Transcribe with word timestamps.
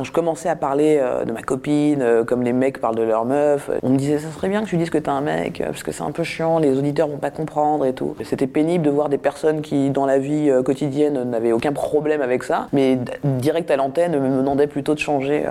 quand 0.00 0.04
je 0.04 0.12
commençais 0.12 0.48
à 0.48 0.56
parler 0.56 0.96
euh, 0.98 1.26
de 1.26 1.32
ma 1.32 1.42
copine, 1.42 2.00
euh, 2.00 2.24
comme 2.24 2.42
les 2.42 2.54
mecs 2.54 2.80
parlent 2.80 2.96
de 2.96 3.02
leur 3.02 3.26
meuf, 3.26 3.70
on 3.82 3.90
me 3.90 3.98
disait 3.98 4.18
ça 4.18 4.30
serait 4.30 4.48
bien 4.48 4.62
que 4.62 4.66
tu 4.66 4.78
dises 4.78 4.88
que 4.88 4.96
t'es 4.96 5.10
un 5.10 5.20
mec, 5.20 5.62
parce 5.62 5.82
que 5.82 5.92
c'est 5.92 6.02
un 6.02 6.10
peu 6.10 6.24
chiant, 6.24 6.58
les 6.58 6.78
auditeurs 6.78 7.06
vont 7.06 7.18
pas 7.18 7.30
comprendre 7.30 7.84
et 7.84 7.92
tout. 7.92 8.16
C'était 8.24 8.46
pénible 8.46 8.86
de 8.86 8.88
voir 8.88 9.10
des 9.10 9.18
personnes 9.18 9.60
qui, 9.60 9.90
dans 9.90 10.06
la 10.06 10.18
vie 10.18 10.50
quotidienne, 10.64 11.24
n'avaient 11.24 11.52
aucun 11.52 11.74
problème 11.74 12.22
avec 12.22 12.44
ça, 12.44 12.68
mais 12.72 12.98
direct 13.24 13.70
à 13.70 13.76
l'antenne 13.76 14.18
me 14.18 14.38
demandaient 14.38 14.68
plutôt 14.68 14.94
de 14.94 15.00
changer 15.00 15.44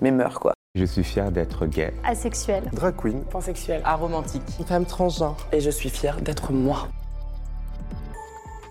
mes 0.00 0.12
mœurs, 0.12 0.38
quoi. 0.38 0.52
Je 0.76 0.84
suis 0.84 1.02
fier 1.02 1.32
d'être 1.32 1.66
gay. 1.66 1.92
Asexuel. 2.04 2.62
Drag 2.72 2.94
queen. 2.96 3.24
Pansexuel. 3.24 3.80
Aromantique. 3.84 4.42
Femme 4.64 4.86
transgenre. 4.86 5.36
Et 5.50 5.58
je 5.60 5.70
suis 5.70 5.90
fier 5.90 6.20
d'être 6.20 6.52
moi. 6.52 6.86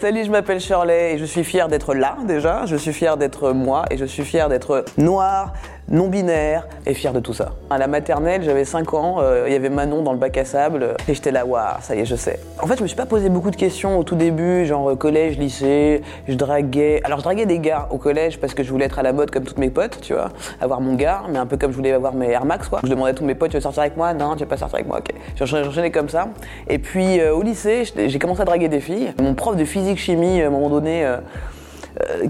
Salut, 0.02 0.26
je 0.26 0.32
m'appelle 0.32 0.60
Shirley 0.60 1.14
et 1.14 1.18
je 1.20 1.26
suis 1.26 1.44
fier 1.44 1.68
d'être 1.68 1.94
là 1.94 2.18
déjà. 2.26 2.66
Je 2.66 2.76
suis 2.76 2.92
fier 2.92 3.18
d'être 3.18 3.52
moi 3.52 3.86
et 3.92 3.98
je 3.98 4.06
suis 4.06 4.26
fier 4.26 4.50
d'être 4.50 4.84
noire, 4.98 5.54
non-binaire 5.90 6.68
et 6.86 6.94
fier 6.94 7.14
de 7.14 7.20
tout 7.20 7.34
ça. 7.34 7.54
À 7.70 7.78
la 7.78 7.88
maternelle, 7.88 8.44
j'avais 8.44 8.66
5 8.66 8.94
ans, 8.94 9.18
euh, 9.20 9.46
il 9.48 9.54
y 9.54 9.56
avait 9.56 9.70
Manon 9.70 10.02
dans 10.02 10.14
le 10.14 10.18
bac 10.18 10.38
à 10.38 10.46
sable 10.46 10.96
et 11.08 11.14
j'étais 11.14 11.32
là, 11.32 11.46
waouh, 11.46 11.62
ça 11.82 11.96
y 11.96 12.00
est, 12.00 12.06
je 12.06 12.16
sais. 12.16 12.40
En 12.62 12.68
fait, 12.68 12.78
je 12.78 12.84
me 12.84 12.88
suis 12.88 12.96
pas 12.96 13.06
posé 13.06 13.30
beaucoup 13.30 13.52
de 13.52 13.56
questions 13.56 13.98
au 14.00 14.04
tout 14.04 14.16
début, 14.16 14.66
genre 14.66 14.92
euh, 14.92 14.96
collège, 14.96 15.38
lycée, 15.38 16.02
je 16.28 16.34
draguais. 16.36 17.02
Alors, 17.04 17.20
je 17.20 17.24
draguais 17.24 17.46
des 17.46 17.60
gars 17.60 17.88
au 17.92 17.98
collège 17.98 18.40
parce 18.40 18.54
que 18.54 18.64
je 18.64 18.72
voulais 18.72 18.86
être 18.86 19.00
à 19.00 19.04
la 19.04 19.14
mode 19.14 19.32
comme 19.32 19.44
toutes 19.44 19.58
mes 19.58 19.70
potes, 19.70 20.00
tu 20.02 20.14
vois, 20.14 20.30
avoir 20.60 20.82
mon 20.82 20.96
gars, 20.96 21.24
mais 21.30 21.40
un 21.40 21.46
peu 21.46 21.58
comme 21.58 21.72
je 21.72 21.76
voulais 21.78 21.92
avoir 21.92 22.14
mes 22.14 22.32
Air 22.32 22.46
Max, 22.46 22.70
quoi. 22.70 22.80
Je 22.84 22.90
demandais 22.90 23.12
à 23.12 23.14
tous 23.14 23.26
mes 23.26 23.36
potes, 23.36 23.52
tu 23.52 23.58
veux 23.58 23.62
sortir 23.62 23.82
avec 23.82 23.98
moi? 23.98 24.14
Non, 24.14 24.34
tu 24.36 24.40
veux 24.44 24.50
pas 24.50 24.58
sortir 24.58 24.76
avec 24.76 24.88
moi, 24.88 25.00
ok. 25.00 25.14
J'enchaînais 25.36 25.92
comme 25.92 26.10
ça. 26.10 26.30
Et 26.70 26.80
puis, 26.80 27.20
euh, 27.20 27.34
au 27.34 27.42
lycée, 27.42 27.84
j'ai 27.96 28.20
commencé 28.20 28.42
à 28.42 28.46
draguer 28.46 28.70
des 28.70 28.80
filles. 28.80 29.14
Mon 29.22 29.34
prof 29.34 29.56
de 29.56 29.66
physique-chimie, 29.66 30.42
à 30.42 30.48
un 30.48 30.50
moment 30.50 30.70
donné, 30.70 31.06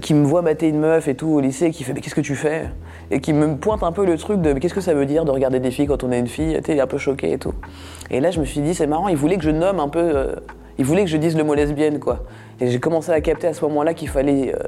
qui 0.00 0.14
me 0.14 0.24
voit 0.24 0.42
mater 0.42 0.68
une 0.68 0.80
meuf 0.80 1.08
et 1.08 1.14
tout 1.14 1.28
au 1.28 1.40
lycée, 1.40 1.70
qui 1.70 1.84
fait 1.84 1.92
mais 1.92 2.00
qu'est-ce 2.00 2.14
que 2.14 2.20
tu 2.20 2.34
fais? 2.34 2.68
Et 3.10 3.20
qui 3.20 3.32
me 3.32 3.56
pointe 3.56 3.82
un 3.82 3.92
peu 3.92 4.04
le 4.04 4.16
truc 4.16 4.40
de 4.40 4.52
qu'est-ce 4.54 4.74
que 4.74 4.80
ça 4.80 4.94
veut 4.94 5.06
dire 5.06 5.24
de 5.24 5.30
regarder 5.30 5.60
des 5.60 5.70
filles 5.70 5.86
quand 5.86 6.02
on 6.04 6.12
est 6.12 6.18
une 6.18 6.26
fille? 6.26 6.58
Tu 6.64 6.72
il 6.72 6.78
est 6.78 6.80
un 6.80 6.86
peu 6.86 6.98
choqué 6.98 7.32
et 7.32 7.38
tout. 7.38 7.54
Et 8.10 8.20
là, 8.20 8.30
je 8.30 8.40
me 8.40 8.44
suis 8.44 8.60
dit 8.60 8.74
c'est 8.74 8.86
marrant, 8.86 9.08
il 9.08 9.16
voulait 9.16 9.36
que 9.36 9.44
je 9.44 9.50
nomme 9.50 9.80
un 9.80 9.88
peu, 9.88 10.00
euh, 10.00 10.34
il 10.78 10.84
voulait 10.84 11.04
que 11.04 11.10
je 11.10 11.16
dise 11.16 11.36
le 11.36 11.44
mot 11.44 11.54
lesbienne 11.54 11.98
quoi. 11.98 12.24
Et 12.62 12.70
j'ai 12.70 12.78
commencé 12.78 13.10
à 13.10 13.20
capter 13.20 13.48
à 13.48 13.54
ce 13.54 13.64
moment-là 13.64 13.92
qu'il 13.92 14.08
fallait 14.08 14.54
euh, 14.54 14.58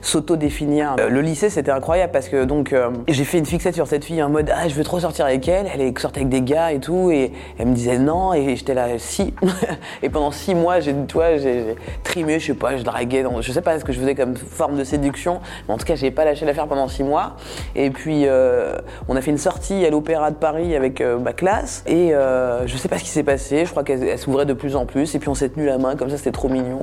s'auto-définir. 0.00 0.96
Euh, 0.98 1.08
le 1.08 1.20
lycée, 1.20 1.50
c'était 1.50 1.70
incroyable 1.70 2.10
parce 2.10 2.28
que 2.28 2.42
donc 2.42 2.72
euh, 2.72 2.90
j'ai 3.06 3.22
fait 3.22 3.38
une 3.38 3.46
fixette 3.46 3.76
sur 3.76 3.86
cette 3.86 4.04
fille 4.04 4.20
en 4.24 4.28
mode 4.28 4.50
ah 4.52 4.66
je 4.66 4.74
veux 4.74 4.82
trop 4.82 4.98
sortir 4.98 5.26
avec 5.26 5.46
elle. 5.46 5.66
Elle 5.72 5.96
sortait 6.00 6.22
avec 6.22 6.30
des 6.30 6.42
gars 6.42 6.72
et 6.72 6.80
tout 6.80 7.12
et 7.12 7.30
elle 7.60 7.68
me 7.68 7.74
disait 7.74 8.00
non 8.00 8.34
et 8.34 8.56
j'étais 8.56 8.74
là 8.74 8.88
si. 8.98 9.34
et 10.02 10.08
pendant 10.08 10.32
six 10.32 10.56
mois, 10.56 10.80
j'ai 10.80 10.94
toi 11.06 11.36
j'ai 11.36 11.76
trimé, 12.02 12.40
je 12.40 12.46
sais 12.48 12.54
pas, 12.54 12.76
je 12.76 12.82
draguais, 12.82 13.22
dans, 13.22 13.40
je 13.40 13.52
sais 13.52 13.62
pas 13.62 13.78
ce 13.78 13.84
que 13.84 13.92
je 13.92 14.00
faisais 14.00 14.16
comme 14.16 14.34
forme 14.34 14.76
de 14.76 14.82
séduction, 14.82 15.38
mais 15.68 15.74
en 15.74 15.78
tout 15.78 15.86
cas 15.86 15.94
j'ai 15.94 16.10
pas 16.10 16.24
lâché 16.24 16.44
l'affaire 16.44 16.66
pendant 16.66 16.88
six 16.88 17.04
mois. 17.04 17.36
Et 17.76 17.90
puis 17.90 18.26
on 19.08 19.14
a 19.14 19.20
fait 19.20 19.30
une 19.30 19.38
sortie 19.38 19.86
à 19.86 19.90
l'Opéra 19.90 20.32
de 20.32 20.36
Paris 20.36 20.74
avec 20.74 21.00
ma 21.00 21.32
classe 21.32 21.84
et 21.86 22.12
je 22.66 22.76
sais 22.76 22.88
pas 22.88 22.98
ce 22.98 23.04
qui 23.04 23.10
s'est 23.10 23.22
passé. 23.22 23.64
Je 23.64 23.70
crois 23.70 23.84
qu'elle 23.84 24.18
s'ouvrait 24.18 24.46
de 24.46 24.54
plus 24.54 24.74
en 24.74 24.86
plus 24.86 25.14
et 25.14 25.20
puis 25.20 25.28
on 25.28 25.36
s'est 25.36 25.50
tenu 25.50 25.66
la 25.66 25.78
main 25.78 25.94
comme 25.94 26.10
ça, 26.10 26.16
c'était 26.16 26.32
trop 26.32 26.48
mignon. 26.48 26.80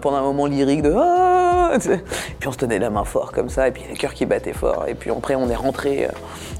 Pendant 0.00 0.16
un 0.18 0.22
moment 0.22 0.46
lyrique 0.46 0.82
de 0.82 0.92
ah, 0.96 1.51
puis 2.38 2.48
on 2.48 2.52
se 2.52 2.58
tenait 2.58 2.78
la 2.78 2.90
main 2.90 3.04
fort 3.04 3.32
comme 3.32 3.48
ça, 3.48 3.68
et 3.68 3.70
puis 3.70 3.82
le 3.88 3.96
cœur 3.96 4.14
qui 4.14 4.26
battait 4.26 4.52
fort. 4.52 4.84
Et 4.88 4.94
puis 4.94 5.10
après, 5.10 5.34
on 5.34 5.48
est 5.48 5.56
rentré 5.56 6.06
euh, 6.06 6.08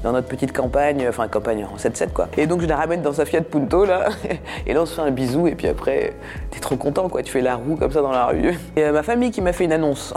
dans 0.03 0.11
notre 0.11 0.27
petite 0.27 0.53
campagne, 0.53 1.05
enfin 1.07 1.27
campagne 1.27 1.65
en 1.65 1.77
7-7 1.77 2.09
quoi. 2.13 2.27
Et 2.37 2.47
donc 2.47 2.61
je 2.61 2.67
la 2.67 2.75
ramène 2.75 3.01
dans 3.01 3.13
sa 3.13 3.25
Fiat 3.25 3.41
Punto 3.41 3.85
là, 3.85 4.09
et 4.67 4.73
là 4.73 4.81
on 4.81 4.85
se 4.85 4.95
fait 4.95 5.01
un 5.01 5.11
bisou, 5.11 5.47
et 5.47 5.55
puis 5.55 5.67
après, 5.67 6.13
t'es 6.51 6.59
trop 6.59 6.75
content 6.75 7.09
quoi, 7.09 7.23
tu 7.23 7.31
fais 7.31 7.41
la 7.41 7.55
roue 7.55 7.75
comme 7.75 7.91
ça 7.91 8.01
dans 8.01 8.11
la 8.11 8.27
rue. 8.27 8.57
Et 8.75 8.83
euh, 8.83 8.91
ma 8.91 9.03
famille 9.03 9.31
qui 9.31 9.41
m'a 9.41 9.53
fait 9.53 9.65
une 9.65 9.73
annonce. 9.73 10.13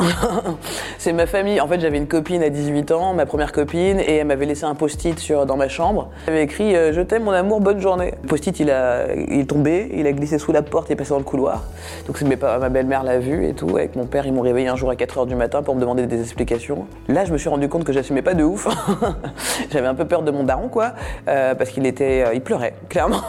C'est 0.99 1.13
ma 1.13 1.27
famille, 1.27 1.61
en 1.61 1.69
fait 1.69 1.81
j'avais 1.81 1.99
une 1.99 2.09
copine 2.09 2.43
à 2.43 2.51
18 2.51 2.91
ans, 2.93 3.15
ma 3.15 3.27
première 3.27 3.53
copine, 3.53 4.01
et 4.01 4.17
elle 4.17 4.27
m'avait 4.27 4.47
laissé 4.47 4.65
un 4.65 4.75
post-it 4.75 5.17
dans 5.47 5.57
ma 5.57 5.69
chambre. 5.69 6.11
Elle 6.27 6.35
avait 6.35 6.43
écrit 6.45 6.75
euh, 6.75 6.93
Je 6.93 7.01
t'aime 7.01 7.25
mon 7.25 7.33
amour, 7.33 7.61
bonne 7.61 7.81
journée. 7.81 8.15
Le 8.23 8.29
post-it 8.29 8.59
il, 8.61 8.71
a, 8.71 9.15
il 9.15 9.41
est 9.41 9.49
tombé, 9.49 9.91
il 9.95 10.07
a 10.07 10.13
glissé 10.13 10.39
sous 10.39 10.53
la 10.53 10.63
porte 10.63 10.91
et 10.91 10.97
passé 10.97 11.11
dans 11.11 11.19
le 11.19 11.25
couloir. 11.25 11.65
Donc 12.07 12.21
ma 12.23 12.69
belle-mère 12.69 13.03
l'a 13.03 13.19
vu 13.19 13.47
et 13.47 13.55
tout. 13.55 13.77
Avec 13.77 13.97
mon 13.97 14.07
père, 14.07 14.27
ils 14.27 14.33
m'ont 14.33 14.43
réveillé 14.43 14.69
un 14.69 14.77
jour 14.77 14.86
à 14.91 14.95
4h 14.95 15.27
du 15.27 15.35
matin 15.35 15.63
pour 15.63 15.75
me 15.75 15.81
demander 15.81 16.07
des 16.07 16.21
explications. 16.21 16.87
Là, 17.09 17.25
je 17.25 17.33
me 17.33 17.39
suis 17.39 17.49
rendu 17.49 17.69
compte 17.69 17.85
que 17.85 17.93
j'assumais 17.93 18.23
pas 18.23 18.35
de 18.35 18.45
ouf. 18.45 18.69
J'avais 19.71 19.87
un 19.87 19.95
peu 19.95 20.05
peur 20.05 20.23
de 20.23 20.31
mon 20.31 20.45
daron, 20.45 20.69
quoi, 20.69 20.93
euh, 21.29 21.55
parce 21.55 21.71
qu'il 21.71 21.87
était, 21.87 22.25
euh, 22.27 22.35
il 22.35 22.41
pleurait, 22.41 22.75
clairement. 22.89 23.23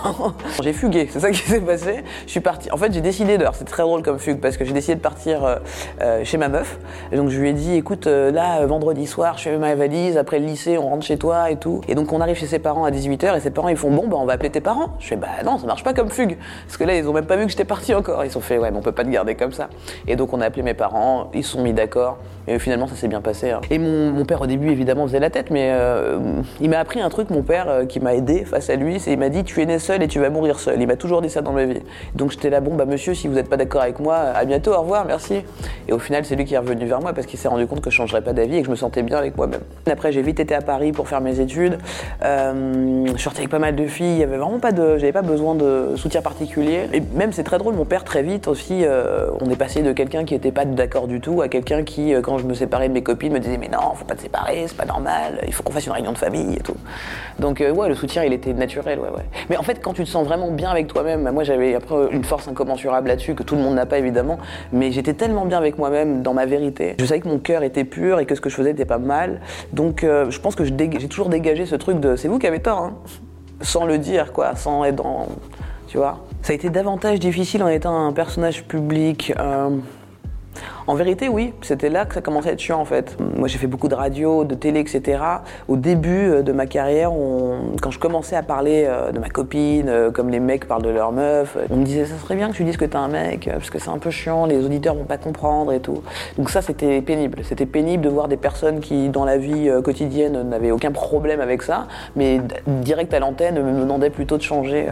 j'ai 0.62 0.74
fugué, 0.74 1.08
c'est 1.12 1.20
ça 1.20 1.32
qui 1.32 1.40
s'est 1.40 1.62
passé. 1.62 2.04
Je 2.26 2.32
suis 2.32 2.40
parti. 2.40 2.72
En 2.72 2.78
fait, 2.78 2.94
j'ai 2.94 3.02
décidé 3.02 3.38
de. 3.38 3.46
C'est 3.54 3.66
très 3.66 3.84
drôle 3.84 4.04
comme 4.04 4.20
fugue 4.20 4.40
parce 4.40 4.58
que 4.58 4.66
j'ai 4.66 4.74
décidé 4.74 4.96
de 4.96 5.02
partir 5.02 5.60
euh, 6.02 6.24
chez 6.24 6.38
ma 6.38 6.50
meuf. 6.50 6.78
Donc 7.12 7.30
je 7.30 7.40
lui 7.40 7.50
ai 7.50 7.54
dit, 7.54 7.76
écoute, 7.76 8.06
là, 8.06 8.66
vendredi 8.66 9.08
soir, 9.08 9.38
je 9.38 9.44
fais 9.44 9.58
ma 9.58 9.74
valise. 9.76 10.18
Après 10.18 10.40
le 10.40 10.46
lycée, 10.46 10.78
on 10.78 10.90
rentre 10.90 11.06
chez 11.06 11.18
toi 11.18 11.50
et 11.50 11.56
tout. 11.56 11.82
Et 11.88 11.96
donc 11.96 12.12
on 12.12 12.22
arrive 12.22 12.36
chez 12.36 12.48
ses 12.48 12.60
parents 12.60 12.86
à 12.86 12.92
18h 12.92 13.38
et 13.38 13.40
ses 13.40 13.52
parents 13.52 13.70
ils 13.70 13.78
font 13.78 13.92
bon, 13.92 14.08
bah 14.08 14.18
on 14.20 14.26
va 14.26 14.34
appeler 14.34 14.50
tes 14.50 14.62
parents. 14.62 14.96
Je 15.00 15.08
fais 15.08 15.16
bah 15.16 15.28
non, 15.46 15.58
ça 15.58 15.66
marche 15.66 15.84
pas 15.84 15.94
comme 15.94 16.10
fugue, 16.10 16.38
parce 16.66 16.78
que 16.78 16.84
là 16.84 16.96
ils 16.96 17.08
ont 17.08 17.14
même 17.14 17.26
pas 17.26 17.36
vu 17.36 17.46
que 17.46 17.52
j'étais 17.52 17.66
parti 17.66 17.94
encore. 17.94 18.24
Ils 18.26 18.38
ont 18.38 18.42
fait 18.42 18.58
ouais, 18.58 18.72
mais 18.72 18.78
on 18.78 18.82
peut 18.82 18.92
pas 18.92 19.04
te 19.04 19.10
garder 19.10 19.36
comme 19.36 19.52
ça. 19.52 19.70
Et 20.08 20.16
donc 20.16 20.34
on 20.34 20.42
a 20.42 20.46
appelé 20.46 20.64
mes 20.64 20.74
parents, 20.74 21.30
ils 21.34 21.46
se 21.48 21.54
sont 21.54 21.64
mis 21.64 21.74
d'accord, 21.74 22.18
et 22.48 22.60
finalement 22.60 22.88
ça 22.88 22.96
s'est 22.96 23.08
bien 23.08 23.22
passé. 23.22 23.52
Hein. 23.52 23.62
Et 23.70 23.78
mon, 23.78 24.26
père 24.26 24.42
au 24.42 24.48
début 24.48 24.72
évidemment 24.72 25.06
faisait 25.06 25.20
la 25.20 25.30
tête, 25.30 25.52
mais 25.52 25.70
euh, 25.72 26.20
il 26.62 26.70
m'a 26.70 26.80
appris 26.80 27.02
un 27.02 27.10
truc, 27.10 27.30
mon 27.30 27.44
père, 27.44 27.70
euh, 27.70 27.86
qui 27.86 28.00
m'a 28.00 28.16
aidé 28.16 28.46
face 28.46 28.70
à 28.70 28.76
lui, 28.76 29.00
c'est 29.00 29.14
il 29.14 29.20
m'a 29.20 29.30
dit 29.30 29.44
tu 29.44 29.62
es 29.62 29.66
né 29.66 29.80
seul 29.80 30.02
et 30.02 30.08
tu 30.08 30.20
vas 30.20 30.30
mourir 30.30 30.60
seul. 30.60 30.82
Il 30.82 30.88
m'a 30.88 30.96
toujours 30.96 31.22
dit 31.22 31.30
ça 31.30 31.42
dans 31.42 31.52
ma 31.52 31.66
vie. 31.66 31.82
Donc 32.16 32.32
j'étais 32.32 32.50
là, 32.50 32.62
bon 32.62 32.76
bah 32.76 32.86
monsieur, 32.86 33.14
si 33.14 33.28
vous 33.28 33.36
n'êtes 33.36 33.50
pas 33.50 33.58
d'accord 33.58 33.82
avec 33.82 34.00
moi, 34.00 34.16
à 34.16 34.46
bientôt, 34.46 34.72
au 34.74 34.82
revoir, 34.82 35.06
merci. 35.06 35.42
Et 35.88 35.94
au 35.94 36.00
final 36.00 36.26
c'est 36.26 36.36
lui 36.36 36.46
qui 36.46 36.54
est 36.54 36.58
revenu 36.58 36.86
vers 36.86 37.02
moi 37.02 37.14
parce 37.14 37.28
qu'il 37.28 37.40
s'est 37.40 37.48
rendu 37.48 37.68
compte 37.68 37.82
que 37.82 37.90
je 37.90 37.96
changerais 37.96 38.22
pas 38.22 38.34
d'avis 38.34 38.58
et 38.58 38.60
que 38.62 38.66
je 38.66 38.72
me 38.72 38.76
sentais 38.76 39.04
bien 39.04 39.18
avec 39.18 39.38
moi-même. 39.38 39.62
Après 39.90 40.12
j'ai 40.12 40.22
vite 40.22 40.40
été 40.40 40.56
à 40.56 40.62
Paris 40.62 40.92
pour 40.92 41.08
faire 41.08 41.22
mes 41.22 41.40
études. 41.40 41.78
Euh, 42.24 43.06
je 43.16 43.22
sortais 43.22 43.40
avec 43.40 43.50
pas 43.50 43.60
mal 43.60 43.76
de 43.76 43.88
filles, 43.88 44.14
il 44.14 44.20
y 44.20 44.24
avait 44.24 44.38
vraiment 44.38 44.60
pas 44.60 44.72
de, 44.72 44.98
j'avais 44.98 45.14
pas 45.14 45.22
besoin 45.22 45.56
de 45.56 45.94
soutien 45.96 46.22
particulier. 46.22 46.88
Et 46.94 47.02
même 47.16 47.32
c'est 47.34 47.44
très 47.44 47.58
drôle, 47.58 47.76
mon 47.76 47.86
père 47.86 48.04
très 48.04 48.24
vite 48.24 48.48
aussi, 48.48 48.86
on 49.40 49.50
est 49.50 49.56
passé 49.56 49.82
de 49.82 49.92
quelqu'un 49.92 50.26
qui 50.26 50.36
était 50.36 50.52
pas 50.52 50.66
d'accord 50.66 51.08
du 51.08 51.20
tout 51.20 51.37
à 51.42 51.48
quelqu'un 51.48 51.84
qui, 51.84 52.14
euh, 52.14 52.22
quand 52.22 52.38
je 52.38 52.46
me 52.46 52.54
séparais 52.54 52.90
de 52.90 52.94
mes 52.94 53.04
copines, 53.04 53.34
me 53.34 53.40
disait 53.40 53.58
mais 53.58 53.70
non, 53.70 53.94
faut 53.96 54.06
pas 54.06 54.16
te 54.16 54.22
séparer, 54.22 54.66
c'est 54.68 54.78
pas 54.78 54.86
normal, 54.86 55.42
il 55.46 55.54
faut 55.54 55.64
qu'on 55.64 55.72
fasse 55.72 55.86
une 55.86 55.94
réunion 55.94 56.12
de 56.12 56.18
famille 56.18 56.56
et 56.56 56.62
tout. 56.62 56.76
Donc 57.40 57.62
euh, 57.62 57.72
ouais, 57.72 57.90
le 57.90 57.96
soutien 57.96 58.24
il 58.24 58.34
était 58.34 58.54
naturel, 58.54 59.00
ouais, 59.00 59.10
ouais. 59.10 59.26
Mais 59.50 59.58
en 59.58 59.64
fait, 59.64 59.82
quand 59.82 59.94
tu 59.94 60.04
te 60.04 60.10
sens 60.10 60.26
vraiment 60.26 60.52
bien 60.52 60.70
avec 60.70 60.88
toi-même, 60.88 61.30
moi 61.32 61.44
j'avais 61.44 61.76
après 61.76 61.96
une 62.12 62.24
force 62.24 62.48
incommensurable 62.48 63.08
là-dessus 63.08 63.36
que 63.36 63.44
tout 63.44 63.56
le 63.56 63.62
monde 63.62 63.76
n'a 63.76 63.86
pas 63.86 63.98
évidemment, 63.98 64.38
mais 64.72 64.92
j'étais 64.92 65.14
tellement 65.14 65.46
bien 65.46 65.58
avec 65.58 65.78
moi-même 65.78 66.22
dans 66.22 66.34
ma 66.34 66.46
vérité. 66.46 66.96
Je 67.00 67.06
savais 67.06 67.22
que 67.22 67.28
mon 67.28 67.40
cœur 67.40 67.64
était 67.64 67.84
pur 67.84 68.20
et 68.20 68.26
que 68.26 68.36
ce 68.36 68.42
que 68.42 68.50
je 68.50 68.56
faisais 68.56 68.72
n'était 68.72 68.86
pas 68.86 68.98
mal. 68.98 69.42
Donc 69.74 70.04
euh, 70.04 70.30
je 70.30 70.40
pense 70.40 70.56
que 70.56 70.64
j'ai 70.66 71.08
toujours 71.08 71.30
dégagé 71.30 71.66
ce 71.66 71.76
truc 71.76 72.00
de 72.00 72.16
c'est 72.16 72.28
vous 72.28 72.40
qui 72.40 72.48
avez 72.48 72.60
tort, 72.60 72.80
hein. 72.80 72.94
sans 73.62 73.86
le 73.86 73.98
dire 73.98 74.34
quoi, 74.34 74.56
sans 74.56 74.84
être 74.84 74.96
dans, 74.96 75.28
tu 75.88 75.98
vois. 75.98 76.20
Ça 76.42 76.54
a 76.54 76.56
été 76.56 76.70
davantage 76.70 77.20
difficile 77.20 77.64
en 77.64 77.68
étant 77.68 78.08
un 78.08 78.14
personnage 78.14 78.64
public. 78.64 79.34
En 80.90 80.96
vérité, 80.96 81.28
oui, 81.28 81.54
c'était 81.64 81.90
là 81.90 82.06
que 82.06 82.14
ça 82.14 82.22
commençait 82.22 82.48
à 82.48 82.54
être 82.54 82.62
chiant 82.62 82.80
en 82.80 82.86
fait. 82.86 83.18
Moi 83.36 83.50
j'ai 83.50 83.58
fait 83.58 83.68
beaucoup 83.68 83.90
de 83.90 83.94
radio, 83.94 84.46
de 84.46 84.56
télé, 84.56 84.80
etc. 84.80 85.22
Au 85.68 85.76
début 85.76 86.30
euh, 86.30 86.44
de 86.44 86.54
ma 86.54 86.66
carrière, 86.66 87.12
quand 87.82 87.92
je 87.92 88.00
commençais 88.00 88.38
à 88.38 88.42
parler 88.42 88.86
euh, 88.88 89.12
de 89.12 89.20
ma 89.20 89.28
copine, 89.28 89.90
euh, 89.90 90.12
comme 90.12 90.30
les 90.30 90.40
mecs 90.40 90.66
parlent 90.66 90.84
de 90.84 90.90
leur 90.90 91.12
meuf, 91.12 91.58
on 91.70 91.76
me 91.76 91.84
disait 91.84 92.06
ça 92.06 92.16
serait 92.18 92.38
bien 92.38 92.50
que 92.50 92.56
tu 92.56 92.64
dises 92.64 92.78
que 92.78 92.86
t'es 92.86 92.96
un 92.96 93.10
mec, 93.10 93.50
parce 93.52 93.70
que 93.70 93.80
c'est 93.80 93.90
un 93.90 93.98
peu 93.98 94.12
chiant, 94.12 94.46
les 94.46 94.64
auditeurs 94.64 94.96
vont 94.96 95.04
pas 95.04 95.18
comprendre 95.18 95.74
et 95.74 95.82
tout. 95.82 96.02
Donc 96.38 96.50
ça 96.50 96.62
c'était 96.62 97.02
pénible. 97.02 97.40
C'était 97.44 97.66
pénible 97.66 98.06
de 98.06 98.10
voir 98.10 98.30
des 98.30 98.38
personnes 98.38 98.80
qui 98.80 99.10
dans 99.10 99.26
la 99.26 99.38
vie 99.38 99.70
quotidienne 99.84 100.42
n'avaient 100.44 100.72
aucun 100.72 100.92
problème 100.92 101.42
avec 101.42 101.64
ça, 101.64 101.88
mais 102.16 102.40
direct 102.66 103.14
à 103.14 103.20
l'antenne 103.20 103.62
me 103.62 103.78
demandaient 103.82 104.10
plutôt 104.10 104.38
de 104.38 104.42
changer 104.42 104.88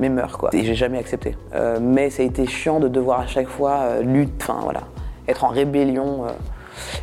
mes 0.00 0.10
mœurs 0.10 0.36
quoi. 0.36 0.50
Et 0.52 0.64
j'ai 0.64 0.74
jamais 0.74 0.98
accepté. 0.98 1.34
mais 1.80 2.10
ça 2.10 2.22
a 2.22 2.26
été 2.26 2.46
chiant 2.46 2.78
de 2.78 2.88
devoir 2.88 3.20
à 3.20 3.26
chaque 3.26 3.48
fois 3.48 4.02
lutter, 4.02 4.34
enfin 4.42 4.58
voilà 4.62 4.82
être 5.28 5.44
en 5.44 5.48
rébellion. 5.48 6.24
Euh, 6.24 6.30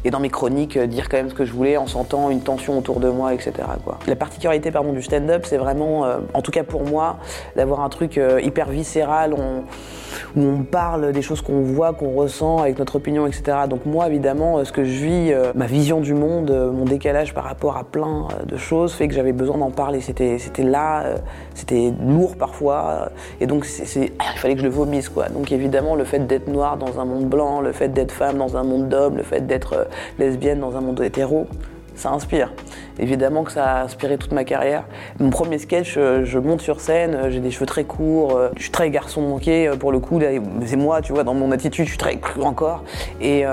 et 0.03 0.11
dans 0.11 0.19
mes 0.19 0.29
chroniques, 0.29 0.77
euh, 0.77 0.87
dire 0.87 1.07
quand 1.09 1.17
même 1.17 1.29
ce 1.29 1.33
que 1.33 1.45
je 1.45 1.53
voulais 1.53 1.77
en 1.77 1.87
sentant 1.87 2.29
une 2.29 2.41
tension 2.41 2.77
autour 2.77 2.99
de 2.99 3.09
moi, 3.09 3.33
etc. 3.33 3.53
Quoi. 3.83 4.00
La 4.07 4.15
particularité 4.15 4.71
pardon, 4.71 4.91
du 4.91 5.01
stand-up, 5.01 5.45
c'est 5.45 5.57
vraiment, 5.57 6.06
euh, 6.06 6.18
en 6.33 6.41
tout 6.41 6.51
cas 6.51 6.63
pour 6.63 6.83
moi, 6.83 7.18
d'avoir 7.56 7.81
un 7.81 7.89
truc 7.89 8.19
hyper 8.44 8.69
viscéral 8.69 9.33
où 10.36 10.42
on 10.42 10.63
parle 10.63 11.12
des 11.12 11.22
choses 11.22 11.42
qu'on 11.42 11.62
voit, 11.62 11.94
qu'on 11.94 12.12
ressent 12.12 12.60
avec 12.60 12.80
notre 12.80 12.96
opinion, 12.96 13.28
etc. 13.28 13.44
Donc 13.69 13.86
moi, 13.86 14.08
évidemment, 14.08 14.63
ce 14.63 14.72
que 14.72 14.84
je 14.84 15.06
vis, 15.06 15.34
ma 15.56 15.66
vision 15.66 16.00
du 16.02 16.13
monde, 16.13 16.52
mon 16.74 16.86
décalage 16.86 17.34
par 17.34 17.44
rapport 17.44 17.78
à 17.78 17.84
plein 17.84 18.28
de 18.46 18.58
choses 18.58 18.94
fait 18.94 19.08
que 19.08 19.13
j'avais 19.13 19.34
besoin 19.34 19.58
d'en 19.58 19.72
parler. 19.72 20.02
C'était, 20.02 20.38
là, 20.63 21.04
c'était 21.54 21.94
lourd 22.06 22.36
parfois, 22.36 23.10
et 23.40 23.48
donc 23.48 23.66
c'est, 23.66 24.12
il 24.34 24.40
fallait 24.40 24.56
que 24.56 24.62
je 24.62 24.66
le 24.66 24.72
vomisse. 24.72 25.10
Quoi. 25.10 25.30
Donc 25.30 25.52
évidemment, 25.52 25.96
le 25.96 26.04
fait 26.04 26.19
d'être 26.19 26.48
noir 26.48 26.78
dans 26.78 27.00
un 27.00 27.06
monde 27.06 27.25
blanc, 27.25 27.62
le 27.62 27.72
fait 27.72 27.90
d'être 27.90 28.12
femme 28.12 28.38
dans 28.38 28.58
un 28.58 28.63
monde 28.63 28.90
d'hommes, 28.90 29.18
le 29.18 29.24
fait 29.24 29.46
d'être 29.46 29.74
euh, 29.74 29.84
lesbienne 30.19 30.60
dans 30.60 30.75
un 30.75 30.81
monde 30.81 31.02
hétéro, 31.02 31.48
ça 31.96 32.12
inspire. 32.12 32.52
Évidemment 33.01 33.44
que 33.44 33.51
ça 33.51 33.65
a 33.65 33.83
inspiré 33.83 34.19
toute 34.19 34.31
ma 34.31 34.44
carrière. 34.44 34.83
Mon 35.19 35.31
premier 35.31 35.57
sketch, 35.57 35.95
euh, 35.98 36.24
je 36.24 36.38
monte 36.38 36.62
sur 36.62 36.80
scène, 36.80 37.15
euh, 37.15 37.31
j'ai 37.31 37.39
des 37.39 37.50
cheveux 37.50 37.65
très 37.65 37.83
courts, 37.83 38.38
euh, 38.38 38.50
je 38.56 38.62
suis 38.62 38.71
très 38.71 38.92
garçon 38.92 39.21
manqué 39.21 39.71
pour 39.80 39.92
le 39.92 40.00
coup. 40.00 40.19
C'est 40.65 40.75
moi, 40.75 41.01
tu 41.01 41.12
vois, 41.12 41.24
dans 41.24 41.33
mon 41.33 41.51
attitude, 41.51 41.86
je 41.86 41.89
suis 41.89 41.98
très 41.98 42.18
cru 42.18 42.44
encore. 42.44 42.83
Et 43.19 43.44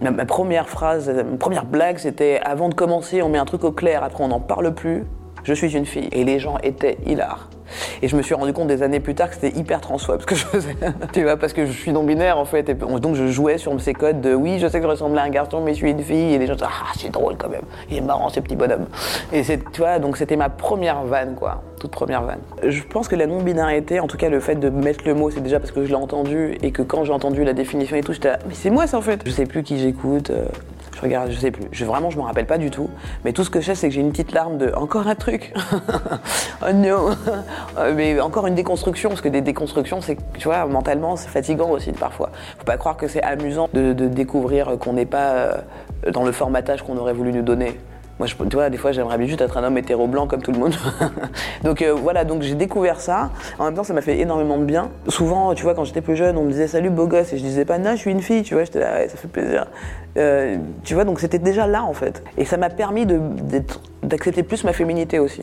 ma, 0.00 0.26
première 0.26 0.68
phrase, 0.68 1.08
ma 1.08 1.36
première 1.36 1.64
blague, 1.64 1.98
c'était 1.98 2.40
avant 2.42 2.68
de 2.68 2.74
commencer, 2.74 3.22
on 3.22 3.28
met 3.28 3.38
un 3.38 3.44
truc 3.44 3.62
au 3.62 3.72
clair, 3.72 4.02
après 4.02 4.24
on 4.24 4.28
n'en 4.28 4.40
parle 4.40 4.74
plus. 4.74 5.04
Je 5.44 5.54
suis 5.54 5.76
une 5.76 5.86
fille. 5.86 6.08
Et 6.10 6.24
les 6.24 6.40
gens 6.40 6.58
étaient 6.64 6.98
hilars. 7.06 7.48
Et 8.02 8.08
je 8.08 8.16
me 8.16 8.22
suis 8.22 8.34
rendu 8.34 8.52
compte 8.52 8.68
des 8.68 8.82
années 8.82 9.00
plus 9.00 9.14
tard 9.14 9.28
que 9.28 9.34
c'était 9.34 9.56
hyper 9.58 9.80
transphobes 9.80 10.20
ce 10.20 10.26
que 10.26 10.34
je 10.34 10.44
faisais. 10.46 10.76
tu 11.12 11.22
vois, 11.22 11.36
parce 11.36 11.52
que 11.52 11.66
je 11.66 11.72
suis 11.72 11.92
non-binaire 11.92 12.38
en 12.38 12.44
fait. 12.44 12.68
Et 12.68 12.74
donc 12.74 13.14
je 13.14 13.26
jouais 13.28 13.58
sur 13.58 13.78
ces 13.80 13.94
codes 13.94 14.20
de 14.20 14.34
oui, 14.34 14.58
je 14.58 14.66
sais 14.68 14.78
que 14.78 14.84
je 14.84 14.90
ressemble 14.90 15.18
à 15.18 15.22
un 15.22 15.30
garçon, 15.30 15.60
mais 15.60 15.72
je 15.72 15.78
suis 15.78 15.90
une 15.90 16.02
fille. 16.02 16.34
Et 16.34 16.38
les 16.38 16.46
gens 16.46 16.54
disaient 16.54 16.66
ah, 16.68 16.92
c'est 16.98 17.10
drôle 17.10 17.36
quand 17.36 17.48
même. 17.48 17.62
Il 17.90 17.96
est 17.96 18.00
marrant 18.00 18.28
ce 18.28 18.40
petit 18.40 18.56
bonhomme. 18.56 18.86
Et 19.32 19.42
c'est, 19.42 19.58
tu 19.72 19.80
vois, 19.80 19.98
donc 19.98 20.16
c'était 20.16 20.36
ma 20.36 20.48
première 20.48 21.02
vanne 21.04 21.34
quoi. 21.34 21.62
Toute 21.80 21.90
première 21.90 22.22
vanne. 22.22 22.40
Je 22.66 22.82
pense 22.82 23.08
que 23.08 23.16
la 23.16 23.26
non-binarité, 23.26 24.00
en 24.00 24.06
tout 24.06 24.16
cas 24.16 24.28
le 24.28 24.40
fait 24.40 24.56
de 24.56 24.70
mettre 24.70 25.04
le 25.06 25.14
mot, 25.14 25.30
c'est 25.30 25.40
déjà 25.40 25.60
parce 25.60 25.72
que 25.72 25.84
je 25.84 25.88
l'ai 25.88 25.94
entendu 25.94 26.56
et 26.62 26.70
que 26.70 26.82
quand 26.82 27.04
j'ai 27.04 27.12
entendu 27.12 27.44
la 27.44 27.52
définition 27.52 27.96
et 27.96 28.02
tout, 28.02 28.12
j'étais 28.12 28.32
mais 28.48 28.54
c'est 28.54 28.70
moi 28.70 28.86
ça 28.86 28.98
en 28.98 29.02
fait. 29.02 29.20
Je 29.26 29.30
sais 29.30 29.46
plus 29.46 29.62
qui 29.62 29.78
j'écoute. 29.78 30.30
euh, 30.30 30.46
je 30.96 31.02
regarde, 31.02 31.30
je 31.30 31.38
sais 31.38 31.50
plus. 31.50 31.84
Vraiment, 31.84 32.08
je 32.08 32.16
m'en 32.16 32.24
rappelle 32.24 32.46
pas 32.46 32.56
du 32.56 32.70
tout. 32.70 32.88
Mais 33.24 33.34
tout 33.34 33.44
ce 33.44 33.50
que 33.50 33.60
je 33.60 33.66
sais, 33.66 33.74
c'est 33.74 33.88
que 33.88 33.94
j'ai 33.94 34.00
une 34.00 34.12
petite 34.12 34.32
larme 34.32 34.56
de 34.56 34.72
encore 34.74 35.06
un 35.06 35.14
truc. 35.14 35.52
oh 36.62 36.72
non. 36.74 37.10
Euh, 37.78 37.92
mais 37.94 38.18
encore 38.20 38.46
une 38.46 38.54
déconstruction, 38.54 39.10
parce 39.10 39.20
que 39.20 39.28
des 39.28 39.42
déconstructions, 39.42 40.00
c'est, 40.00 40.16
tu 40.38 40.48
vois, 40.48 40.64
mentalement, 40.64 41.16
c'est 41.16 41.28
fatigant 41.28 41.68
aussi 41.70 41.92
parfois. 41.92 42.30
Faut 42.58 42.64
pas 42.64 42.78
croire 42.78 42.96
que 42.96 43.06
c'est 43.06 43.22
amusant 43.22 43.68
de, 43.74 43.92
de 43.92 44.06
découvrir 44.08 44.78
qu'on 44.78 44.94
n'est 44.94 45.04
pas 45.04 45.32
euh, 45.32 45.52
dans 46.10 46.24
le 46.24 46.32
formatage 46.32 46.82
qu'on 46.82 46.96
aurait 46.96 47.12
voulu 47.12 47.32
nous 47.32 47.42
donner. 47.42 47.76
Moi, 48.18 48.26
je, 48.26 48.34
tu 48.34 48.56
vois, 48.56 48.70
des 48.70 48.78
fois, 48.78 48.92
j'aimerais 48.92 49.18
bien 49.18 49.26
juste 49.26 49.42
être 49.42 49.56
un 49.58 49.64
homme 49.64 49.76
hétéro 49.76 50.06
blanc 50.06 50.26
comme 50.26 50.42
tout 50.42 50.52
le 50.52 50.58
monde. 50.58 50.74
donc 51.64 51.82
euh, 51.82 51.92
voilà, 51.92 52.24
donc 52.24 52.42
j'ai 52.42 52.54
découvert 52.54 53.00
ça. 53.00 53.30
En 53.58 53.64
même 53.66 53.74
temps, 53.74 53.84
ça 53.84 53.92
m'a 53.92 54.00
fait 54.00 54.18
énormément 54.18 54.56
de 54.56 54.64
bien. 54.64 54.90
Souvent, 55.08 55.54
tu 55.54 55.62
vois, 55.62 55.74
quand 55.74 55.84
j'étais 55.84 56.00
plus 56.00 56.16
jeune, 56.16 56.38
on 56.38 56.44
me 56.44 56.50
disait 56.50 56.66
salut 56.66 56.90
beau 56.90 57.06
gosse 57.06 57.32
et 57.34 57.38
je 57.38 57.42
disais 57.42 57.66
pas 57.66 57.78
non, 57.78 57.92
je 57.92 57.96
suis 57.96 58.10
une 58.10 58.22
fille, 58.22 58.42
tu 58.42 58.54
vois. 58.54 58.64
J'étais 58.64 58.80
là, 58.80 58.94
ouais, 58.94 59.08
ça 59.08 59.16
fait 59.16 59.28
plaisir. 59.28 59.66
Euh, 60.16 60.56
tu 60.82 60.94
vois, 60.94 61.04
donc 61.04 61.20
c'était 61.20 61.38
déjà 61.38 61.66
là 61.66 61.84
en 61.84 61.92
fait. 61.92 62.22
Et 62.38 62.46
ça 62.46 62.56
m'a 62.56 62.70
permis 62.70 63.06
d'accepter 64.02 64.42
plus 64.42 64.64
ma 64.64 64.72
féminité 64.72 65.18
aussi. 65.18 65.42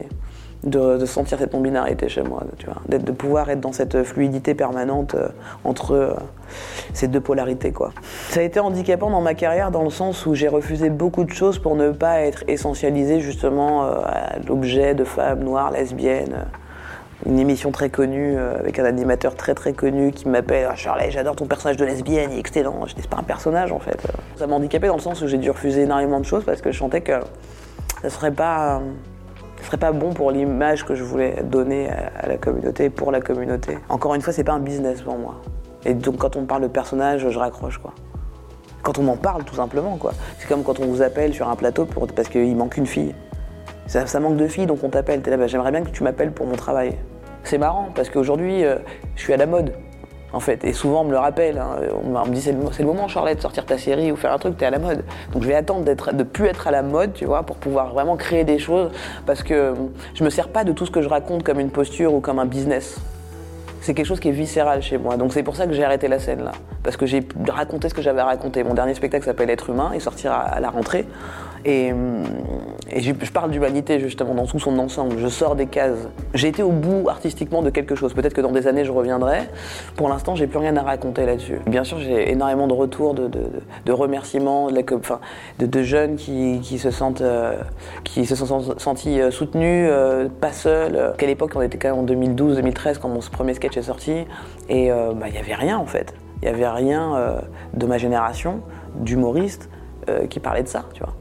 De, 0.63 1.05
sentir 1.05 1.39
cette 1.39 1.53
non-binarité 1.53 2.07
chez 2.07 2.21
moi. 2.21 2.43
D'être- 2.87 3.03
de 3.03 3.11
pouvoir 3.11 3.49
être 3.49 3.59
dans 3.59 3.73
cette 3.73 4.03
fluidité 4.03 4.55
permanente 4.55 5.13
euh, 5.15 5.27
entre 5.65 5.91
euh, 5.93 6.13
ces 6.93 7.09
deux 7.09 7.19
polarités, 7.19 7.73
quoi. 7.73 7.91
Ça 8.29 8.39
a 8.39 8.43
été 8.43 8.61
handicapant 8.61 9.09
dans 9.09 9.19
ma 9.19 9.33
carrière 9.33 9.71
dans 9.71 9.83
le 9.83 9.89
sens 9.89 10.25
où 10.25 10.35
j'ai 10.35 10.47
refusé 10.47 10.89
beaucoup 10.89 11.25
de 11.25 11.33
choses 11.33 11.59
pour 11.59 11.75
ne 11.75 11.91
pas 11.91 12.21
être 12.21 12.45
essentialisé 12.47 13.19
justement 13.19 13.83
euh, 13.83 13.95
à 14.05 14.39
l'objet 14.47 14.95
de 14.95 15.03
femmes 15.03 15.43
noires, 15.43 15.71
lesbiennes. 15.71 16.45
une 17.25 17.39
émission 17.39 17.71
très 17.71 17.89
connue 17.89 18.37
avec 18.37 18.79
un 18.79 18.85
animateur 18.85 19.35
très 19.35 19.55
très 19.55 19.73
connu 19.73 20.11
qui 20.11 20.29
m'appelle 20.29 20.67
ah, 20.71 20.75
Charlie, 20.75 21.11
j'adore 21.11 21.35
ton 21.35 21.45
personnage 21.45 21.77
de 21.77 21.85
lesbienne, 21.85 22.31
il 22.31 22.37
est 22.37 22.39
excellent. 22.39 22.85
C'est 22.95 23.07
pas 23.07 23.17
un 23.19 23.23
personnage 23.23 23.71
en 23.73 23.79
fait. 23.79 24.01
Ça 24.37 24.47
m'a 24.47 24.55
handicapé 24.55 24.87
dans 24.87 24.95
le 24.95 25.01
sens 25.01 25.21
où 25.21 25.27
j'ai 25.27 25.37
dû 25.37 25.51
refuser 25.51 25.81
énormément 25.81 26.19
de 26.21 26.25
choses 26.25 26.45
parce 26.45 26.61
que 26.61 26.71
je 26.71 26.77
sentais 26.77 27.01
que 27.01 27.13
ça 28.01 28.09
serait 28.09 28.31
pas, 28.31 28.81
ça 29.63 29.67
serait 29.67 29.77
pas 29.77 29.93
bon 29.93 30.11
pour 30.11 30.29
l'image 30.29 30.83
que 30.83 30.93
je 30.93 31.05
voulais 31.05 31.41
donner 31.41 31.89
à, 31.89 32.27
la 32.27 32.37
communauté, 32.37 32.89
pour 32.89 33.13
la 33.13 33.21
communauté. 33.21 33.77
Encore 33.87 34.13
une 34.13 34.21
fois, 34.21 34.33
c'est 34.33 34.43
pas 34.43 34.51
un 34.51 34.59
business 34.59 35.01
pour 35.01 35.17
moi. 35.17 35.35
Et 35.85 35.93
donc 35.93 36.17
quand 36.17 36.35
on 36.35 36.43
parle 36.43 36.63
de 36.63 36.67
personnage, 36.67 37.29
je 37.29 37.39
raccroche 37.39 37.77
quoi. 37.77 37.93
Quand 38.81 38.99
on 38.99 39.03
m'en 39.03 39.15
parle 39.15 39.45
tout 39.45 39.55
simplement 39.55 39.95
quoi. 39.95 40.11
C'est 40.37 40.49
comme 40.49 40.63
quand 40.63 40.81
on 40.81 40.85
vous 40.87 41.01
appelle 41.01 41.33
sur 41.33 41.47
un 41.47 41.55
plateau 41.55 41.85
pour, 41.85 42.07
parce 42.07 42.27
qu'il 42.27 42.55
manque 42.57 42.75
une 42.75 42.85
fille. 42.85 43.15
Ça, 43.87 44.05
ça 44.05 44.19
manque 44.19 44.35
de 44.35 44.47
filles, 44.47 44.65
donc 44.65 44.83
on 44.83 44.89
t'appelle. 44.89 45.21
T'es 45.21 45.31
là, 45.31 45.37
bah, 45.37 45.47
j'aimerais 45.47 45.71
bien 45.71 45.83
que 45.83 45.91
tu 45.91 46.03
m'appelles 46.03 46.33
pour 46.33 46.45
mon 46.45 46.57
travail. 46.57 46.97
C'est 47.45 47.57
marrant, 47.57 47.87
parce 47.95 48.09
qu'aujourd'hui, 48.09 48.65
euh, 48.65 48.79
je 49.15 49.21
suis 49.21 49.31
à 49.31 49.37
la 49.37 49.45
mode, 49.45 49.71
en 50.33 50.39
fait. 50.39 50.63
Et 50.65 50.73
souvent, 50.73 51.01
on 51.01 51.05
me 51.05 51.11
le 51.11 51.19
rappelle. 51.19 51.57
hein. 51.57 51.77
On, 52.03 52.09
me- 52.09 52.33
dit, 52.33 52.41
c'est 52.41 52.51
le, 52.51 52.85
moment, 52.85 53.07
Charlotte, 53.07 53.35
de 53.37 53.41
sortir 53.41 53.65
ta 53.65 53.77
série 53.77 54.11
ou 54.11 54.15
faire 54.15 54.33
un 54.33 54.37
truc, 54.39 54.57
t'es 54.57 54.65
à 54.65 54.71
la 54.71 54.79
mode. 54.79 55.03
Donc 55.31 55.43
je 55.43 55.47
vais 55.47 55.55
attendre 55.55 55.85
d'être, 55.85 56.13
de 56.13 56.23
plus 56.23 56.47
être 56.47 56.67
à 56.67 56.71
la 56.71 56.81
mode, 56.81 57.13
tu 57.13 57.25
vois, 57.25 57.43
pour 57.43 57.55
pouvoir 57.57 57.93
vraiment 57.93 58.17
créer 58.17 58.43
des 58.43 58.59
choses. 58.59 58.91
Parce 59.25 59.43
que 59.43 59.73
je 60.13 60.23
me 60.23 60.29
sers 60.29 60.49
pas 60.49 60.63
de 60.63 60.71
tout 60.71 60.85
ce 60.85 60.91
que 60.91 61.01
je 61.01 61.07
raconte 61.09 61.43
comme 61.43 61.59
une 61.59 61.69
posture 61.69 62.13
ou 62.13 62.19
comme 62.19 62.39
un 62.39 62.45
business. 62.45 62.97
C'est 63.81 63.93
quelque 63.93 64.05
chose 64.05 64.19
qui 64.21 64.29
est 64.29 64.33
viscéral 64.33 64.81
chez 64.81 64.97
moi. 64.97 65.17
Donc 65.17 65.33
c'est 65.33 65.43
pour 65.43 65.55
ça 65.55 65.67
que 65.67 65.73
j'ai 65.73 65.83
arrêté 65.83 66.07
la 66.07 66.17
scène 66.19 66.43
là. 66.43 66.53
Parce 66.83 66.97
que 66.97 67.05
j'ai 67.05 67.27
raconté 67.49 67.89
ce 67.89 67.93
que 67.93 68.01
j'avais 68.01 68.21
à 68.21 68.25
raconter. 68.25 68.63
Mon 68.63 68.73
dernier 68.73 68.93
spectacle 68.93 69.25
s'appelle 69.25 69.49
Être 69.49 69.69
humain, 69.69 69.91
il 69.93 70.01
sortira 70.01 70.37
à 70.39 70.59
la 70.59 70.69
rentrée. 70.69 71.05
Et, 71.65 71.93
et 72.91 73.01
je, 73.01 73.31
parle 73.31 73.51
d'humanité 73.51 73.99
justement 73.99 74.33
dans 74.33 74.45
tout 74.45 74.59
son 74.59 74.77
ensemble. 74.79 75.17
Je 75.17 75.27
sors 75.27 75.55
des 75.55 75.67
cases. 75.67 76.07
J'ai 76.33 76.49
été 76.49 76.61
au 76.63 76.71
bout 76.71 77.09
artistiquement 77.09 77.61
de 77.61 77.69
quelque 77.69 77.95
chose. 77.95 78.13
Peut-être 78.13 78.33
que 78.33 78.41
dans 78.41 78.51
des 78.51 78.67
années 78.67 78.85
je 78.85 78.91
reviendrai. 78.91 79.49
Pour 79.95 80.09
l'instant, 80.09 80.35
j'ai 80.35 80.47
plus 80.47 80.59
rien 80.59 80.75
à 80.77 80.81
raconter 80.81 81.25
là-dessus. 81.25 81.59
Bien 81.67 81.83
sûr, 81.83 81.99
j'ai 81.99 82.31
énormément 82.31 82.67
de 82.67 82.73
retours, 82.73 83.13
de, 83.13 83.91
remerciements, 83.91 84.69
de, 84.69 85.81
jeunes 85.83 86.15
qui, 86.15 86.77
se 86.77 86.91
sentent, 86.91 87.21
euh, 87.21 87.55
qui 88.03 88.25
se 88.25 88.35
sont 88.35 88.77
sentis 88.77 89.21
euh, 89.21 89.31
soutenus, 89.31 89.87
euh, 89.89 90.27
pas 90.41 90.51
seuls. 90.51 90.95
Euh, 90.95 91.13
Qu'à 91.13 91.27
l'époque, 91.27 91.51
on 91.55 91.61
était 91.61 91.77
quand 91.77 91.89
même 91.89 91.99
en 91.99 92.05
2012-2013 92.05 92.99
quand 92.99 93.09
mon 93.09 93.19
premier 93.19 93.53
sketch 93.53 93.77
est 93.77 93.83
sorti, 93.83 94.25
et 94.69 94.91
euh, 94.91 95.13
bah, 95.13 95.27
il 95.27 95.33
n'y 95.33 95.37
avait 95.37 95.55
rien 95.55 95.77
en 95.77 95.85
fait. 95.85 96.13
Il 96.41 96.49
n'y 96.49 96.53
avait 96.53 96.67
rien 96.67 97.15
euh, 97.15 97.39
de 97.73 97.85
ma 97.85 97.97
génération, 97.97 98.61
d'humoristes, 98.95 99.69
euh, 100.09 100.27
qui 100.27 100.39
parlait 100.39 100.63
de 100.63 100.67
ça, 100.67 100.85
tu 100.93 101.03
vois. 101.03 101.13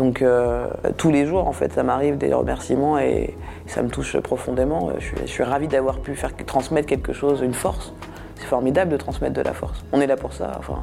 Donc 0.00 0.22
euh, 0.22 0.66
tous 0.96 1.10
les 1.10 1.26
jours, 1.26 1.46
en 1.46 1.52
fait, 1.52 1.74
ça 1.74 1.82
m'arrive 1.82 2.16
des 2.16 2.32
remerciements 2.32 2.98
et 2.98 3.36
ça 3.66 3.82
me 3.82 3.90
touche 3.90 4.16
profondément. 4.20 4.92
Je 4.98 5.04
suis, 5.04 5.16
je 5.26 5.30
suis 5.30 5.42
ravi 5.42 5.68
d'avoir 5.68 5.98
pu 5.98 6.14
faire 6.14 6.34
transmettre 6.46 6.88
quelque 6.88 7.12
chose, 7.12 7.42
une 7.42 7.52
force. 7.52 7.92
C'est 8.36 8.46
formidable 8.46 8.90
de 8.90 8.96
transmettre 8.96 9.34
de 9.34 9.42
la 9.42 9.52
force. 9.52 9.84
On 9.92 10.00
est 10.00 10.06
là 10.06 10.16
pour 10.16 10.32
ça. 10.32 10.52
Enfin, 10.58 10.78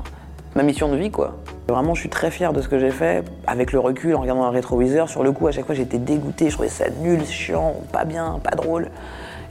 ma 0.56 0.62
mission 0.62 0.88
de 0.90 0.98
vie, 0.98 1.10
quoi. 1.10 1.38
Vraiment, 1.68 1.96
je 1.96 2.02
suis 2.02 2.10
très 2.10 2.30
fier 2.30 2.54
de 2.54 2.62
ce 2.62 2.68
que 2.68 2.78
j'ai 2.78 2.92
fait. 2.92 3.24
Avec 3.48 3.72
le 3.72 3.80
recul, 3.80 4.14
en 4.14 4.22
regardant 4.22 4.44
un 4.44 4.52
rétroviseur, 4.52 5.10
sur 5.10 5.24
le 5.24 5.32
coup, 5.32 5.48
à 5.48 5.52
chaque 5.52 5.66
fois, 5.66 5.74
j'étais 5.74 5.98
dégoûté. 5.98 6.50
Je 6.52 6.54
trouvais 6.54 6.70
ça 6.70 6.86
nul, 7.02 7.26
chiant, 7.26 7.74
pas 7.92 8.06
bien, 8.06 8.40
pas 8.44 8.56
drôle. 8.56 8.90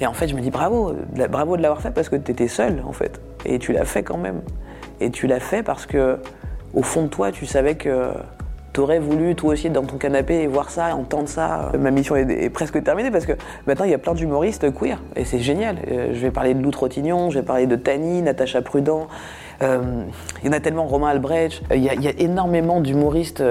Et 0.01 0.07
en 0.07 0.13
fait, 0.13 0.29
je 0.29 0.37
me 0.37 0.41
dis 0.43 0.51
bravo, 0.51 0.95
la- 1.17 1.27
bravo 1.27 1.57
de 1.57 1.63
l'avoir 1.63 1.81
fait 1.81 1.91
parce 1.91 2.09
que 2.09 2.15
tu 2.15 2.31
étais 2.31 2.47
seul, 2.47 2.85
en 2.87 2.93
fait. 2.93 3.21
Et 3.45 3.59
tu 3.59 3.73
l'as 3.73 3.85
fait 3.85 4.05
quand 4.05 4.17
même. 4.19 4.43
Et 5.01 5.11
tu 5.11 5.27
l'as 5.27 5.41
fait 5.41 5.65
parce 5.65 5.87
que, 5.87 6.21
au 6.73 6.83
fond 6.83 7.03
de 7.03 7.09
toi, 7.09 7.33
tu 7.33 7.47
savais 7.47 7.75
que 7.75 8.13
T'aurais 8.77 8.99
voulu 8.99 9.35
toi 9.35 9.55
aussi 9.55 9.69
être 9.69 9.73
dans 9.73 9.85
ton 9.85 9.97
canapé 9.97 10.35
et 10.43 10.47
voir 10.47 10.69
ça, 10.69 10.95
entendre 10.95 11.31
ça. 11.31 11.73
Ma 11.81 11.91
mission 11.91 12.15
est, 12.15 12.51
presque 12.51 12.85
terminée 12.85 13.11
parce 13.11 13.25
que 13.25 13.33
maintenant 13.67 13.87
il 13.87 13.91
y 13.91 13.95
a 13.95 13.99
plein 13.99 14.13
d'humoristes 14.13 14.71
queer 14.75 15.01
et 15.17 15.25
c'est 15.25 15.39
génial. 15.39 15.77
Euh, 15.91 16.09
je 16.13 16.19
vais 16.21 16.31
parler 16.31 16.53
de 16.53 16.63
Lou 16.63 16.71
Trottignon, 16.71 17.31
je 17.31 17.39
vais 17.39 17.45
parler 17.47 17.67
de 17.67 17.75
Tani, 17.77 18.21
Natacha 18.21 18.61
Prudent. 18.61 19.07
Euh, 19.63 19.81
il 20.43 20.47
y 20.49 20.51
en 20.51 20.53
a 20.53 20.61
tellement, 20.61 20.85
Romain 20.85 21.09
Albrecht. 21.09 21.63
Euh, 21.73 21.77
Il 21.77 21.85
y, 21.85 21.89
a- 21.89 21.95
il 21.95 22.03
y 22.03 22.09
a 22.09 22.13
énormément 22.19 22.83
d'humoristes 22.83 23.43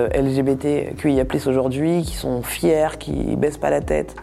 aujourd'hui 1.48 2.04
qui 2.04 2.14
sont 2.16 2.44
fiers, 2.44 3.00
qui 3.00 3.36
baissent 3.36 3.58
pas 3.58 3.72
la 3.72 3.82
tête 3.82 4.16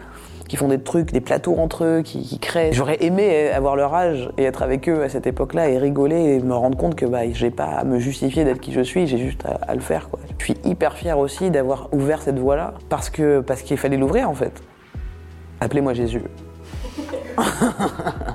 qui 0.49 0.56
font 0.59 0.68
des 0.68 0.78
trucs, 0.78 1.12
des 1.12 1.23
plateaux 1.23 1.56
entre 1.59 1.85
eux, 1.85 2.02
qui, 2.04 2.23
qui 2.23 2.38
créent. 2.38 2.75
J'aurais 2.75 2.99
aimé 3.00 3.49
avoir 3.50 3.75
leur 3.75 3.94
âge 3.94 4.28
et 4.37 4.44
être 4.44 4.62
avec 4.62 4.87
eux 4.87 5.02
à 5.02 5.09
cette 5.09 5.26
époque-là 5.26 5.71
et 5.71 5.78
rigoler 5.78 6.35
et 6.35 6.40
me 6.40 6.52
rendre 6.54 6.76
compte 6.76 6.94
que 6.94 7.06
bah, 7.06 7.21
j'ai 7.32 7.50
pas 7.50 7.64
à 7.64 7.85
me 7.85 7.99
justifier 7.99 8.44
d'être 8.44 8.61
qui 8.61 8.71
je 8.71 8.82
suis, 8.82 9.06
j'ai 9.06 9.16
juste 9.16 9.47
à, 9.47 9.59
à 9.66 9.75
le 9.75 9.80
faire. 9.80 10.11
Quoi. 10.11 10.21
Je 10.42 10.46
suis 10.46 10.61
hyper 10.64 10.94
fier 10.94 11.16
aussi 11.16 11.52
d'avoir 11.52 11.88
ouvert 11.94 12.20
cette 12.20 12.37
voie-là 12.37 12.75
parce 12.88 13.11
que 13.11 13.38
parce 13.38 13.62
qu'il 13.62 13.76
fallait 13.76 13.96
l'ouvrir 13.96 14.28
en 14.28 14.34
fait. 14.34 14.61
Appelez-moi 15.61 15.94
Jésus. 15.94 16.25